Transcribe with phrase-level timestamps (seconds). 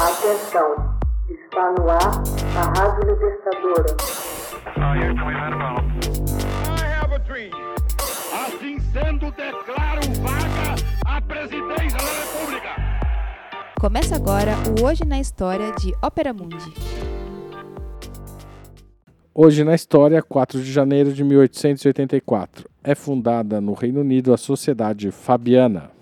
[0.00, 0.96] Atenção,
[1.28, 1.98] está no ar
[2.56, 3.96] a Rádio Libertadora.
[4.76, 4.94] I
[7.02, 7.50] have a dream.
[8.32, 12.68] Assim sendo, declaro vaga a presidência da República.
[13.80, 16.72] Começa agora o Hoje na História de Ópera Mundi.
[19.34, 25.10] Hoje na história, 4 de janeiro de 1884, é fundada no Reino Unido a Sociedade
[25.10, 25.97] Fabiana.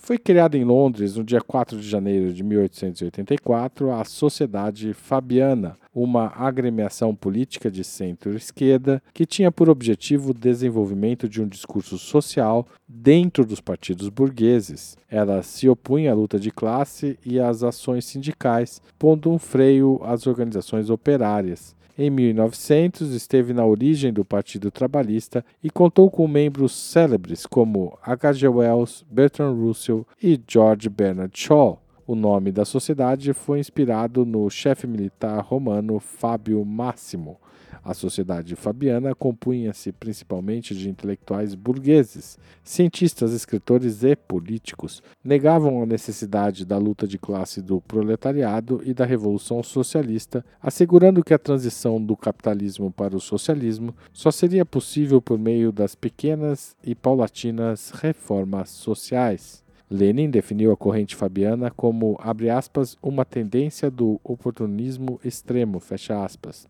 [0.00, 6.32] Foi criada em Londres no dia 4 de janeiro de 1884 a Sociedade Fabiana, uma
[6.36, 13.44] agremiação política de centro-esquerda que tinha por objetivo o desenvolvimento de um discurso social dentro
[13.44, 14.96] dos partidos burgueses.
[15.10, 20.26] Ela se opunha à luta de classe e às ações sindicais, pondo um freio às
[20.26, 21.76] organizações operárias.
[22.00, 28.46] Em 1900, esteve na origem do Partido Trabalhista e contou com membros célebres como H.G.
[28.46, 31.82] Wells, Bertrand Russell e George Bernard Shaw.
[32.08, 37.36] O nome da sociedade foi inspirado no chefe militar romano Fábio Máximo.
[37.84, 45.02] A sociedade fabiana compunha-se principalmente de intelectuais burgueses, cientistas, escritores e políticos.
[45.22, 51.34] Negavam a necessidade da luta de classe do proletariado e da revolução socialista, assegurando que
[51.34, 56.94] a transição do capitalismo para o socialismo só seria possível por meio das pequenas e
[56.94, 59.67] paulatinas reformas sociais.
[59.90, 66.68] Lenin definiu a corrente fabiana como, abre aspas, uma tendência do oportunismo extremo, fecha aspas.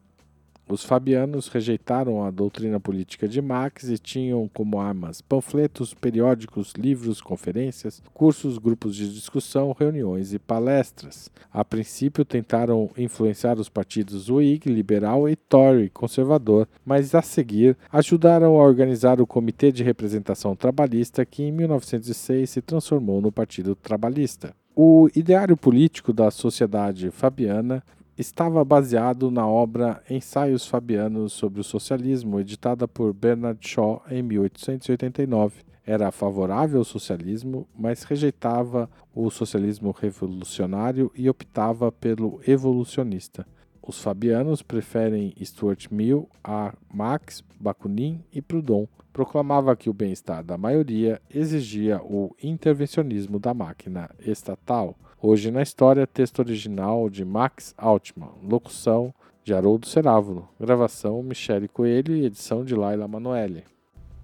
[0.68, 7.22] Os fabianos rejeitaram a doutrina política de Marx e tinham como armas panfletos, periódicos, livros,
[7.22, 11.30] conferências, cursos, grupos de discussão, reuniões e palestras.
[11.50, 18.60] A princípio tentaram influenciar os partidos Whig, liberal e Tory, conservador, mas a seguir ajudaram
[18.60, 24.54] a organizar o Comitê de Representação Trabalhista, que em 1906 se transformou no Partido Trabalhista.
[24.76, 27.82] O ideário político da sociedade fabiana
[28.18, 35.62] estava baseado na obra Ensaios Fabianos sobre o Socialismo, editada por Bernard Shaw em 1889.
[35.86, 43.46] Era favorável ao socialismo, mas rejeitava o socialismo revolucionário e optava pelo evolucionista.
[43.80, 48.86] Os fabianos preferem Stuart Mill a Marx, Bakunin e Proudhon.
[49.12, 54.94] Proclamava que o bem-estar da maioria exigia o intervencionismo da máquina estatal.
[55.20, 59.12] Hoje na história, texto original de Max Altman, locução
[59.42, 63.64] de Haroldo Cerávulo, gravação Michele Coelho e edição de Laila Manoeli.